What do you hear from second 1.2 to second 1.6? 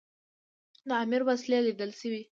وسلې